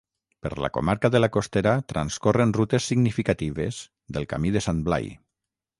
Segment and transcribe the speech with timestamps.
[0.45, 3.85] Per la comarca de la Costera transcorren rutes significatives
[4.17, 5.13] del Camí de Sant Blai